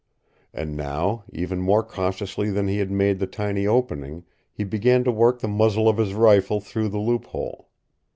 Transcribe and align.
And 0.51 0.75
now, 0.75 1.25
even 1.31 1.61
more 1.61 1.83
cautiously 1.83 2.49
than 2.49 2.67
he 2.67 2.79
had 2.79 2.89
made 2.89 3.19
the 3.19 3.27
tiny 3.27 3.67
opening, 3.67 4.25
he 4.51 4.63
began 4.63 5.03
to 5.03 5.11
work 5.11 5.41
the 5.41 5.47
muzzle 5.47 5.87
of 5.87 5.97
his 5.97 6.15
rifle 6.15 6.59
through 6.59 6.89
the 6.89 6.97
loophole. 6.97 7.69